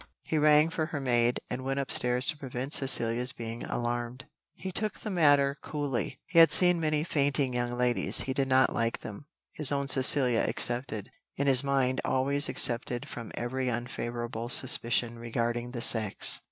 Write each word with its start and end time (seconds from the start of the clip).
He 0.23 0.39
rang 0.39 0.71
for 0.71 0.87
her 0.87 0.99
maid, 0.99 1.41
and 1.47 1.63
went 1.63 1.79
up 1.79 1.91
stairs 1.91 2.25
to 2.29 2.37
prevent 2.39 2.73
Cecilia's 2.73 3.31
being 3.33 3.63
alarmed. 3.65 4.25
He 4.55 4.71
took 4.71 4.99
the 5.01 5.11
matter 5.11 5.59
coolly: 5.61 6.19
he 6.25 6.39
had 6.39 6.51
seen 6.51 6.79
many 6.79 7.03
fainting 7.03 7.53
young 7.53 7.77
ladies, 7.77 8.21
he 8.21 8.33
did 8.33 8.47
not 8.47 8.73
like 8.73 9.01
them 9.01 9.27
his 9.51 9.71
own 9.71 9.87
Cecilia 9.87 10.39
excepted 10.39 11.11
in 11.35 11.45
his 11.45 11.63
mind 11.63 12.01
always 12.03 12.49
excepted 12.49 13.07
from 13.07 13.31
every 13.35 13.69
unfavourable 13.69 14.49
suspicion 14.49 15.19
regarding 15.19 15.69
the 15.69 15.81
sex. 15.81 16.39